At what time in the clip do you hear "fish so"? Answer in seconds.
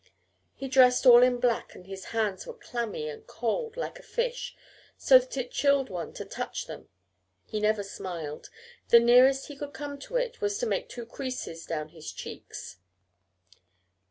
4.01-5.19